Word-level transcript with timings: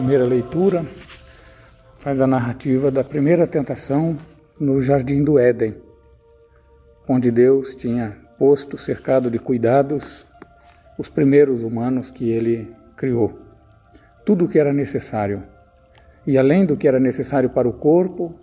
primeira 0.00 0.24
leitura 0.24 0.82
faz 1.98 2.22
a 2.22 2.26
narrativa 2.26 2.90
da 2.90 3.04
primeira 3.04 3.46
tentação 3.46 4.16
no 4.58 4.80
jardim 4.80 5.22
do 5.22 5.38
Éden, 5.38 5.74
onde 7.06 7.30
Deus 7.30 7.74
tinha 7.74 8.16
posto, 8.38 8.78
cercado 8.78 9.30
de 9.30 9.38
cuidados, 9.38 10.26
os 10.96 11.10
primeiros 11.10 11.62
humanos 11.62 12.10
que 12.10 12.30
ele 12.30 12.74
criou. 12.96 13.38
Tudo 14.24 14.46
o 14.46 14.48
que 14.48 14.58
era 14.58 14.72
necessário. 14.72 15.42
E 16.26 16.38
além 16.38 16.64
do 16.64 16.78
que 16.78 16.88
era 16.88 16.98
necessário 16.98 17.50
para 17.50 17.68
o 17.68 17.72
corpo, 17.74 18.34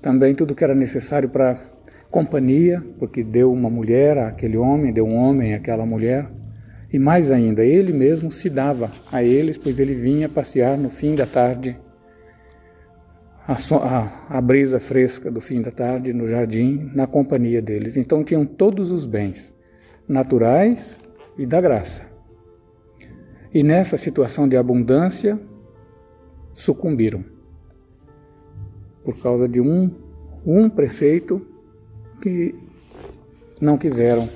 também 0.00 0.34
tudo 0.34 0.52
o 0.52 0.54
que 0.54 0.64
era 0.64 0.74
necessário 0.74 1.28
para 1.28 1.60
companhia, 2.10 2.82
porque 2.98 3.22
deu 3.22 3.52
uma 3.52 3.68
mulher 3.68 4.16
àquele 4.16 4.56
homem, 4.56 4.90
deu 4.90 5.06
um 5.06 5.16
homem 5.16 5.52
àquela 5.52 5.84
mulher. 5.84 6.26
E 6.92 6.98
mais 6.98 7.30
ainda, 7.30 7.64
ele 7.64 7.92
mesmo 7.92 8.30
se 8.30 8.48
dava 8.48 8.90
a 9.12 9.22
eles, 9.22 9.58
pois 9.58 9.78
ele 9.78 9.94
vinha 9.94 10.28
passear 10.28 10.78
no 10.78 10.88
fim 10.88 11.14
da 11.14 11.26
tarde, 11.26 11.76
a, 13.46 13.54
a, 13.54 14.38
a, 14.38 14.40
brisa 14.40 14.80
fresca 14.80 15.30
do 15.30 15.40
fim 15.40 15.60
da 15.60 15.70
tarde 15.70 16.12
no 16.12 16.26
jardim, 16.26 16.90
na 16.94 17.06
companhia 17.06 17.60
deles. 17.60 17.96
Então 17.96 18.24
tinham 18.24 18.44
todos 18.44 18.90
os 18.90 19.04
bens 19.04 19.54
naturais 20.06 20.98
e 21.36 21.44
da 21.44 21.60
graça. 21.60 22.02
E 23.52 23.62
nessa 23.62 23.96
situação 23.96 24.48
de 24.48 24.56
abundância, 24.56 25.38
sucumbiram 26.52 27.24
por 29.04 29.18
causa 29.18 29.48
de 29.48 29.60
um, 29.60 29.90
um 30.44 30.68
preceito 30.68 31.46
que 32.20 32.54
não 33.60 33.78
quiseram 33.78 34.28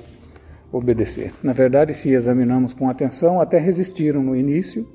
obedecer. 0.73 1.31
Na 1.43 1.53
verdade, 1.53 1.93
se 1.93 2.09
examinamos 2.09 2.73
com 2.73 2.89
atenção, 2.89 3.39
até 3.39 3.59
resistiram 3.59 4.23
no 4.23 4.35
início, 4.35 4.89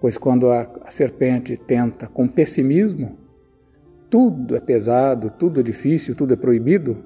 pois 0.00 0.16
quando 0.16 0.50
a, 0.50 0.62
a 0.82 0.90
serpente 0.90 1.58
tenta 1.58 2.06
com 2.06 2.26
pessimismo, 2.26 3.18
tudo 4.08 4.56
é 4.56 4.60
pesado, 4.60 5.30
tudo 5.38 5.60
é 5.60 5.62
difícil, 5.62 6.14
tudo 6.14 6.32
é 6.32 6.36
proibido, 6.36 7.04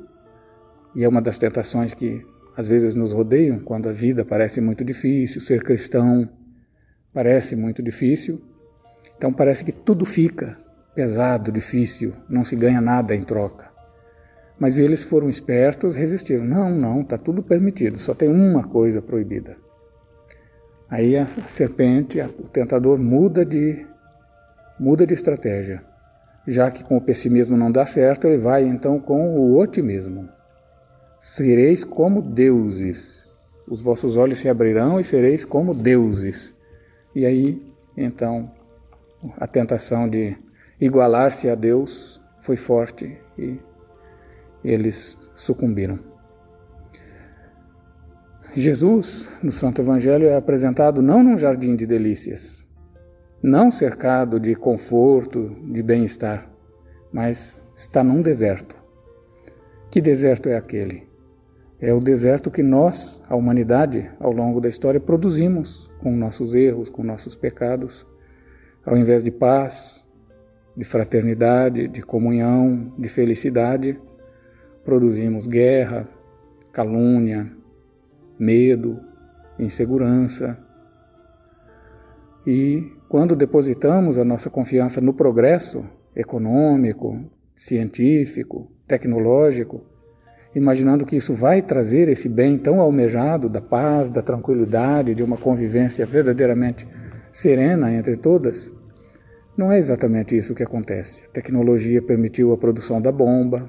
e 0.95 1.03
é 1.03 1.09
uma 1.09 1.21
das 1.21 1.39
tentações 1.39 1.93
que 1.93 2.25
às 2.57 2.69
vezes 2.69 2.95
nos 2.95 3.13
rodeiam 3.13 3.59
quando 3.59 3.89
a 3.89 3.93
vida 3.93 4.25
parece 4.25 4.61
muito 4.61 4.85
difícil, 4.85 5.41
ser 5.41 5.63
cristão 5.63 6.29
parece 7.13 7.57
muito 7.57 7.83
difícil. 7.83 8.41
Então 9.17 9.33
parece 9.33 9.65
que 9.65 9.73
tudo 9.73 10.05
fica 10.05 10.57
pesado, 10.95 11.51
difícil, 11.51 12.15
não 12.29 12.45
se 12.45 12.55
ganha 12.55 12.81
nada 12.81 13.15
em 13.15 13.23
troca. 13.23 13.70
Mas 14.61 14.79
eles 14.79 15.03
foram 15.03 15.31
espertos, 15.31 15.95
resistiram. 15.95 16.45
Não, 16.45 16.71
não, 16.71 17.01
está 17.01 17.17
tudo 17.17 17.43
permitido, 17.43 17.99
só 17.99 18.13
tem 18.13 18.29
uma 18.29 18.63
coisa 18.63 19.01
proibida. 19.01 19.57
Aí 20.89 21.17
a 21.17 21.27
serpente, 21.49 22.21
o 22.21 22.49
tentador, 22.49 22.99
muda 22.99 23.43
de, 23.43 23.87
muda 24.79 25.07
de 25.07 25.15
estratégia. 25.15 25.83
Já 26.47 26.71
que 26.71 26.85
com 26.85 26.99
o 26.99 27.01
pessimismo 27.01 27.57
não 27.57 27.73
dá 27.73 27.87
certo, 27.87 28.27
ele 28.27 28.39
vai 28.39 28.65
então 28.65 29.01
com 29.01 29.39
o 29.39 29.59
otimismo. 29.59 30.29
Sereis 31.19 31.83
como 31.83 32.21
deuses. 32.21 33.25
Os 33.67 33.81
vossos 33.81 34.17
olhos 34.17 34.41
se 34.41 34.49
abrirão 34.49 35.01
e 35.01 35.05
sereis 35.05 35.45
como 35.45 35.73
deuses. 35.73 36.53
E 37.15 37.25
aí, 37.25 37.63
então, 37.97 38.51
a 39.39 39.47
tentação 39.47 40.09
de 40.09 40.37
igualar-se 40.81 41.49
a 41.49 41.55
Deus 41.55 42.21
foi 42.41 42.57
forte 42.57 43.17
e 43.39 43.59
eles 44.65 45.19
sucumbiram. 45.35 45.99
Jesus, 48.55 49.29
no 49.43 49.53
Santo 49.53 49.81
Evangelho, 49.81 50.27
é 50.27 50.37
apresentado 50.37 51.01
não 51.01 51.23
num 51.23 51.39
jardim 51.39 51.77
de 51.77 51.87
delícias, 51.87 52.67
não 53.43 53.71
cercado 53.71 54.41
de 54.41 54.55
conforto, 54.55 55.57
de 55.73 55.83
bem-estar, 55.83 56.51
mas 57.13 57.61
está 57.77 58.03
num 58.03 58.21
deserto. 58.21 58.75
Que 59.91 60.01
deserto 60.01 60.49
é 60.49 60.57
aquele? 60.57 61.09
É 61.81 61.95
o 61.95 62.01
deserto 62.01 62.51
que 62.51 62.63
nós, 62.63 63.21
a 63.29 63.35
humanidade, 63.35 64.11
ao 64.21 64.33
longo 64.33 64.61
da 64.61 64.69
história, 64.69 65.01
produzimos 65.01 65.91
com 65.99 66.15
nossos 66.15 66.55
erros, 66.55 66.91
com 66.91 67.03
nossos 67.03 67.37
pecados. 67.37 68.07
Ao 68.85 68.97
invés 68.97 69.25
de 69.25 69.31
paz, 69.31 70.05
de 70.77 70.85
fraternidade, 70.85 71.89
de 71.89 72.03
comunhão, 72.03 72.93
de 72.99 73.09
felicidade, 73.09 73.99
produzimos 74.85 75.47
guerra, 75.47 76.09
calúnia, 76.73 77.51
medo, 78.39 79.01
insegurança. 79.59 80.59
E 82.47 82.93
quando 83.09 83.37
depositamos 83.37 84.19
a 84.19 84.25
nossa 84.25 84.49
confiança 84.49 85.01
no 85.01 85.13
progresso 85.13 85.85
econômico, 86.15 87.25
científico, 87.55 88.71
tecnológico, 88.87 89.85
imaginando 90.55 91.05
que 91.05 91.17
isso 91.17 91.35
vai 91.35 91.63
trazer 91.63 92.09
esse 92.09 92.29
bem 92.29 92.59
tão 92.59 92.81
almejado 92.81 93.49
da 93.49 93.61
paz, 93.61 94.11
da 94.11 94.23
tranquilidade, 94.23 95.15
de 95.15 95.23
uma 95.23 95.37
convivência 95.37 96.05
verdadeiramente 96.07 96.89
serena 97.31 97.93
entre 97.93 98.17
todas, 98.17 98.73
não 99.57 99.71
é 99.71 99.79
exatamente 99.79 100.37
isso 100.37 100.55
que 100.55 100.63
acontece. 100.63 101.23
A 101.25 101.29
tecnologia 101.29 102.01
permitiu 102.01 102.53
a 102.53 102.57
produção 102.57 103.01
da 103.01 103.13
bomba, 103.13 103.69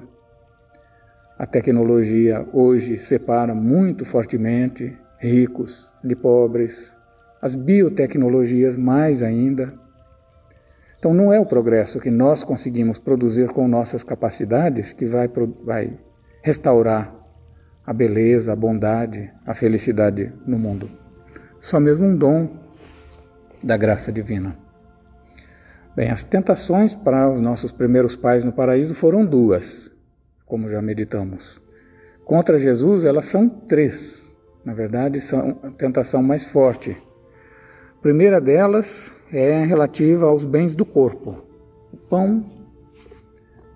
a 1.42 1.46
tecnologia 1.46 2.46
hoje 2.52 2.96
separa 2.98 3.52
muito 3.52 4.04
fortemente 4.04 4.96
ricos 5.18 5.90
de 6.04 6.14
pobres, 6.14 6.94
as 7.40 7.56
biotecnologias 7.56 8.76
mais 8.76 9.24
ainda. 9.24 9.74
Então, 10.96 11.12
não 11.12 11.32
é 11.32 11.40
o 11.40 11.44
progresso 11.44 11.98
que 11.98 12.12
nós 12.12 12.44
conseguimos 12.44 13.00
produzir 13.00 13.48
com 13.48 13.66
nossas 13.66 14.04
capacidades 14.04 14.92
que 14.92 15.04
vai, 15.04 15.28
vai 15.64 15.98
restaurar 16.42 17.12
a 17.84 17.92
beleza, 17.92 18.52
a 18.52 18.56
bondade, 18.56 19.28
a 19.44 19.52
felicidade 19.52 20.32
no 20.46 20.56
mundo. 20.56 20.88
Só 21.58 21.80
mesmo 21.80 22.06
um 22.06 22.16
dom 22.16 22.50
da 23.60 23.76
graça 23.76 24.12
divina. 24.12 24.56
Bem, 25.96 26.08
as 26.08 26.22
tentações 26.22 26.94
para 26.94 27.28
os 27.28 27.40
nossos 27.40 27.72
primeiros 27.72 28.14
pais 28.14 28.44
no 28.44 28.52
paraíso 28.52 28.94
foram 28.94 29.26
duas 29.26 29.90
como 30.52 30.68
já 30.68 30.82
meditamos. 30.82 31.62
Contra 32.26 32.58
Jesus, 32.58 33.06
elas 33.06 33.24
são 33.24 33.48
três. 33.48 34.36
Na 34.62 34.74
verdade, 34.74 35.18
são 35.18 35.58
a 35.62 35.70
tentação 35.70 36.22
mais 36.22 36.44
forte. 36.44 36.94
A 37.96 38.02
primeira 38.02 38.38
delas 38.38 39.16
é 39.32 39.64
relativa 39.64 40.26
aos 40.26 40.44
bens 40.44 40.74
do 40.74 40.84
corpo. 40.84 41.42
O 41.90 41.96
pão, 41.96 42.44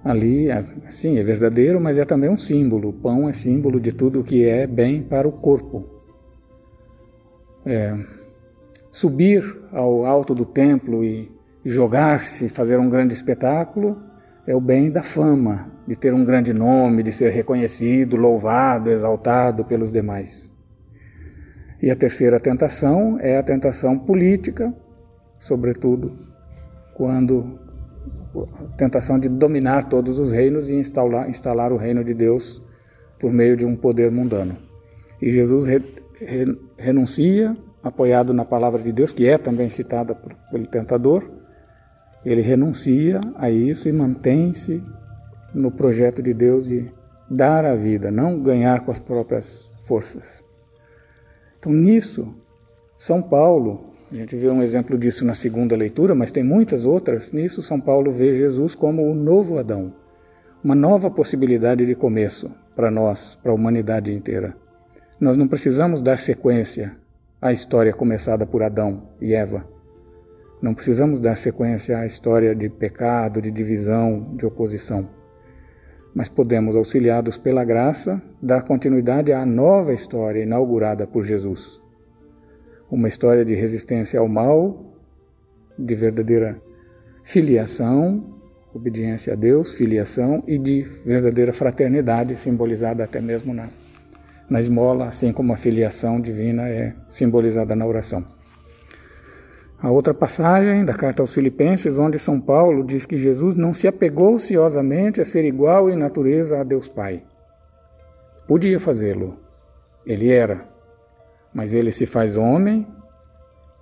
ali, 0.05 0.51
é, 0.51 0.67
sim, 0.91 1.17
é 1.19 1.23
verdadeiro, 1.23 1.81
mas 1.81 1.97
é 1.97 2.05
também 2.05 2.29
um 2.29 2.37
símbolo. 2.37 2.91
O 2.91 2.93
pão 2.93 3.27
é 3.27 3.33
símbolo 3.33 3.81
de 3.81 3.93
tudo 3.93 4.23
que 4.23 4.45
é 4.45 4.67
bem 4.67 5.03
para 5.03 5.27
o 5.27 5.33
corpo. 5.33 6.03
É, 7.65 7.99
subir 8.91 9.43
ao 9.73 10.05
alto 10.05 10.35
do 10.35 10.45
templo 10.45 11.03
e 11.03 11.33
jogar-se, 11.65 12.51
fazer 12.51 12.79
um 12.79 12.91
grande 12.91 13.15
espetáculo, 13.15 13.97
é 14.47 14.55
o 14.55 14.61
bem 14.61 14.91
da 14.91 15.03
fama, 15.03 15.71
de 15.87 15.97
ter 15.97 16.15
um 16.15 16.25
grande 16.25 16.53
nome, 16.53 17.03
de 17.03 17.13
ser 17.13 17.31
reconhecido, 17.31 18.17
louvado, 18.17 18.91
exaltado 18.91 19.65
pelos 19.65 19.91
demais. 19.91 20.53
E 21.83 21.91
a 21.91 21.97
terceira 21.97 22.39
tentação 22.39 23.19
é 23.21 23.37
a 23.37 23.43
tentação 23.43 23.99
política, 23.99 24.73
sobretudo 25.39 26.17
quando 26.95 27.59
a 28.35 28.77
tentação 28.77 29.19
de 29.19 29.29
dominar 29.29 29.85
todos 29.85 30.19
os 30.19 30.31
reinos 30.31 30.69
e 30.69 30.75
instalar, 30.75 31.29
instalar 31.29 31.73
o 31.73 31.77
reino 31.77 32.05
de 32.05 32.15
Deus 32.15 32.63
por 33.19 33.33
meio 33.33 33.57
de 33.57 33.65
um 33.65 33.75
poder 33.75 34.11
mundano. 34.11 34.57
E 35.21 35.31
Jesus 35.31 35.67
re, 35.67 35.83
re, 36.21 36.45
renuncia, 36.79 37.57
apoiado 37.83 38.33
na 38.33 38.45
palavra 38.45 38.83
de 38.83 38.93
Deus, 38.93 39.13
que 39.13 39.27
é 39.27 39.39
também 39.39 39.69
citada 39.69 40.15
por, 40.15 40.35
pelo 40.51 40.67
tentador, 40.67 41.25
ele 42.27 42.43
renuncia 42.43 43.21
a 43.37 43.49
isso 43.49 43.89
e 43.89 43.93
mantém-se 43.93 44.83
no 45.55 45.71
projeto 45.71 46.21
de 46.21 46.35
Deus 46.35 46.69
de 46.69 46.93
dar 47.31 47.65
a 47.65 47.77
vida, 47.77 48.11
não 48.11 48.41
ganhar 48.41 48.85
com 48.85 48.91
as 48.91 48.99
próprias 48.99 49.73
forças. 49.85 50.45
Então, 51.59 51.73
nisso, 51.73 52.35
São 52.97 53.23
Paulo, 53.23 53.95
a 54.11 54.15
gente 54.17 54.35
vê 54.35 54.49
um 54.49 54.61
exemplo 54.61 54.99
disso 54.99 55.25
na 55.25 55.35
segunda 55.35 55.77
leitura, 55.77 56.17
mas 56.17 56.33
tem 56.33 56.43
muitas 56.43 56.85
outras. 56.85 57.31
Nisso, 57.31 57.63
São 57.63 57.81
Paulo 57.81 58.11
vê 58.11 58.35
Jesus 58.35 58.75
como 58.75 59.09
o 59.09 59.15
novo 59.15 59.59
Adão, 59.59 59.95
uma 60.65 60.75
nova 60.75 61.09
possibilidade 61.09 61.87
de 61.87 61.95
começo 61.95 62.51
para 62.75 62.91
nós, 62.91 63.39
para 63.41 63.53
a 63.53 63.55
humanidade 63.55 64.13
inteira. 64.13 64.57
Nós 65.21 65.37
não 65.37 65.47
precisamos 65.47 66.03
dar 66.03 66.19
sequência 66.19 66.97
à 67.41 67.53
história 67.53 67.93
começada 67.93 68.45
por 68.45 68.65
Adão 68.65 69.11
e 69.21 69.33
Eva. 69.33 69.76
Não 70.61 70.75
precisamos 70.75 71.21
dar 71.21 71.37
sequência 71.37 71.99
à 71.99 72.07
história 72.07 72.55
de 72.55 72.69
pecado, 72.69 73.43
de 73.43 73.51
divisão, 73.51 74.35
de 74.35 74.47
oposição. 74.47 75.09
Mas 76.15 76.31
podemos, 76.31 76.75
auxiliados 76.75 77.37
pela 77.37 77.63
graça, 77.63 78.23
dar 78.41 78.63
continuidade 78.63 79.33
à 79.33 79.45
nova 79.45 79.93
história 79.93 80.43
inaugurada 80.43 81.07
por 81.07 81.25
Jesus. 81.25 81.81
Uma 82.91 83.07
história 83.07 83.45
de 83.45 83.55
resistência 83.55 84.19
ao 84.19 84.29
mal 84.29 84.95
de 85.79 85.95
verdadeira 85.95 86.59
filiação, 87.23 88.41
obediência 88.73 89.35
a 89.35 89.37
Deus, 89.37 89.75
filiação 89.75 90.43
e 90.47 90.57
de 90.57 90.81
verdadeira 91.05 91.53
fraternidade, 91.53 92.35
simbolizada 92.37 93.05
até 93.05 93.21
mesmo 93.21 93.53
na, 93.53 93.69
na 94.49 94.59
esmola, 94.59 95.09
assim 95.09 95.33
como 95.33 95.53
a 95.53 95.57
filiação 95.57 96.19
divina 96.19 96.67
é 96.67 96.95
simbolizada 97.11 97.77
na 97.77 97.85
oração. 97.85 98.36
A 99.87 99.91
outra 99.93 100.13
passagem 100.13 100.85
da 100.85 100.93
carta 100.93 101.23
aos 101.23 101.33
Filipenses, 101.33 101.97
onde 101.97 102.19
São 102.19 102.41
Paulo 102.41 102.83
diz 102.83 103.07
que 103.07 103.17
Jesus 103.17 103.55
não 103.55 103.73
se 103.73 103.87
apegou 103.87 104.35
ociosamente 104.35 105.21
a 105.21 105.25
ser 105.25 105.45
igual 105.45 105.89
em 105.89 105.97
natureza 105.97 106.61
a 106.61 106.65
Deus 106.65 106.89
Pai. 106.89 107.23
Podia 108.49 108.81
fazê-lo, 108.81 109.39
ele 110.05 110.29
era, 110.29 110.67
mas 111.55 111.73
ele 111.73 111.93
se 111.93 112.05
faz 112.05 112.37
homem, 112.37 112.85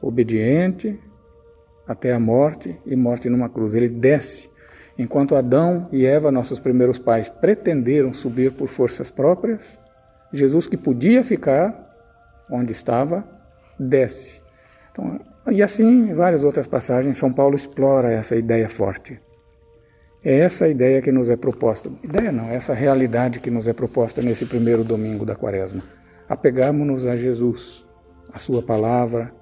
obediente 0.02 1.00
até 1.88 2.12
a 2.12 2.20
morte 2.20 2.78
e 2.84 2.94
morte 2.94 3.30
numa 3.30 3.48
cruz. 3.48 3.74
Ele 3.74 3.88
desce. 3.88 4.50
Enquanto 4.98 5.34
Adão 5.34 5.88
e 5.90 6.04
Eva, 6.04 6.30
nossos 6.30 6.58
primeiros 6.58 6.98
pais, 6.98 7.30
pretenderam 7.30 8.12
subir 8.12 8.52
por 8.52 8.68
forças 8.68 9.10
próprias, 9.10 9.80
Jesus, 10.30 10.66
que 10.66 10.76
podia 10.76 11.24
ficar 11.24 11.96
onde 12.50 12.72
estava, 12.72 13.24
desce. 13.80 14.42
Então, 14.92 15.18
e 15.50 15.62
assim, 15.62 16.10
em 16.10 16.14
várias 16.14 16.42
outras 16.42 16.66
passagens, 16.66 17.18
São 17.18 17.32
Paulo 17.32 17.54
explora 17.54 18.12
essa 18.12 18.34
ideia 18.34 18.68
forte. 18.68 19.20
É 20.24 20.38
essa 20.38 20.66
ideia 20.66 21.02
que 21.02 21.12
nos 21.12 21.28
é 21.28 21.36
proposta. 21.36 21.90
Ideia 22.02 22.32
não, 22.32 22.48
é 22.48 22.54
essa 22.54 22.72
realidade 22.72 23.40
que 23.40 23.50
nos 23.50 23.68
é 23.68 23.74
proposta 23.74 24.22
nesse 24.22 24.46
primeiro 24.46 24.82
domingo 24.82 25.26
da 25.26 25.34
quaresma. 25.34 25.82
Apegarmos-nos 26.26 27.06
a 27.06 27.14
Jesus, 27.14 27.86
a 28.32 28.38
Sua 28.38 28.62
palavra, 28.62 29.34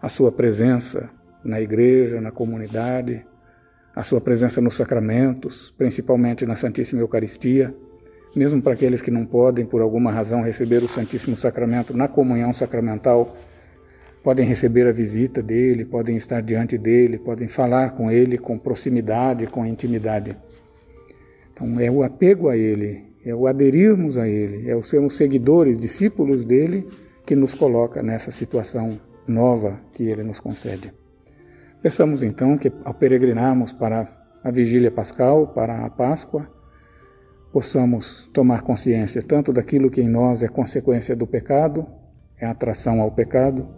a 0.00 0.08
Sua 0.08 0.32
presença 0.32 1.10
na 1.44 1.60
igreja, 1.60 2.22
na 2.22 2.30
comunidade, 2.30 3.22
a 3.94 4.02
Sua 4.02 4.20
presença 4.20 4.62
nos 4.62 4.76
sacramentos, 4.76 5.74
principalmente 5.76 6.46
na 6.46 6.56
Santíssima 6.56 7.02
Eucaristia, 7.02 7.74
mesmo 8.34 8.62
para 8.62 8.72
aqueles 8.72 9.02
que 9.02 9.10
não 9.10 9.26
podem, 9.26 9.66
por 9.66 9.82
alguma 9.82 10.10
razão, 10.10 10.42
receber 10.42 10.82
o 10.82 10.88
Santíssimo 10.88 11.36
Sacramento 11.36 11.94
na 11.94 12.08
comunhão 12.08 12.52
sacramental 12.54 13.36
podem 14.22 14.46
receber 14.46 14.86
a 14.86 14.92
visita 14.92 15.42
dele, 15.42 15.84
podem 15.84 16.16
estar 16.16 16.40
diante 16.42 16.76
dele, 16.76 17.18
podem 17.18 17.48
falar 17.48 17.92
com 17.92 18.10
ele 18.10 18.36
com 18.36 18.58
proximidade, 18.58 19.46
com 19.46 19.64
intimidade. 19.64 20.36
Então 21.52 21.78
é 21.80 21.90
o 21.90 22.02
apego 22.02 22.48
a 22.48 22.56
ele, 22.56 23.04
é 23.24 23.34
o 23.34 23.46
aderirmos 23.46 24.18
a 24.18 24.28
ele, 24.28 24.70
é 24.70 24.76
o 24.76 24.82
sermos 24.82 25.16
seguidores, 25.16 25.78
discípulos 25.78 26.44
dele, 26.44 26.86
que 27.24 27.36
nos 27.36 27.54
coloca 27.54 28.02
nessa 28.02 28.30
situação 28.30 29.00
nova 29.26 29.78
que 29.92 30.04
ele 30.04 30.22
nos 30.22 30.40
concede. 30.40 30.92
Pensamos 31.82 32.22
então 32.22 32.58
que 32.58 32.72
ao 32.84 32.92
peregrinarmos 32.92 33.72
para 33.72 34.06
a 34.42 34.50
vigília 34.50 34.90
pascal, 34.90 35.48
para 35.48 35.84
a 35.84 35.90
Páscoa, 35.90 36.48
possamos 37.52 38.28
tomar 38.32 38.62
consciência 38.62 39.22
tanto 39.22 39.52
daquilo 39.52 39.90
que 39.90 40.00
em 40.00 40.08
nós 40.08 40.42
é 40.42 40.48
consequência 40.48 41.16
do 41.16 41.26
pecado, 41.26 41.86
é 42.38 42.46
atração 42.46 43.00
ao 43.00 43.10
pecado, 43.10 43.68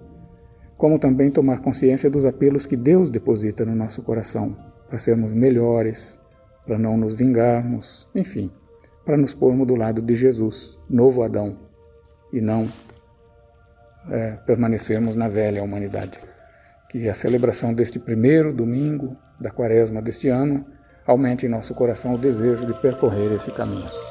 como 0.83 0.99
também 0.99 1.31
tomar 1.31 1.61
consciência 1.61 2.11
dos 2.11 2.27
apelos 2.27 2.67
que 2.67 2.77
Deus 2.77 3.09
deposita 3.09 3.65
no 3.65 3.73
nosso 3.73 4.03
coração, 4.03 4.57
para 4.89 4.99
sermos 4.99 5.33
melhores, 5.33 6.21
para 6.67 6.77
não 6.77 6.97
nos 6.97 7.15
vingarmos, 7.15 8.09
enfim, 8.13 8.51
para 9.05 9.17
nos 9.17 9.33
pormos 9.33 9.65
do 9.65 9.77
lado 9.77 10.03
de 10.03 10.17
Jesus, 10.17 10.81
novo 10.91 11.23
Adão, 11.23 11.57
e 12.33 12.41
não 12.41 12.67
é, 14.11 14.33
permanecermos 14.45 15.15
na 15.15 15.29
velha 15.29 15.63
humanidade. 15.63 16.19
Que 16.91 17.09
a 17.09 17.15
celebração 17.15 17.73
deste 17.73 18.01
primeiro 18.01 18.53
domingo 18.53 19.17
da 19.41 19.53
quaresma 19.53 20.03
deste 20.03 20.29
ano 20.31 20.67
aumente 21.07 21.47
em 21.47 21.49
nosso 21.49 21.73
coração 21.75 22.15
o 22.15 22.19
desejo 22.19 22.67
de 22.67 22.75
percorrer 22.81 23.31
esse 23.31 23.53
caminho. 23.53 24.02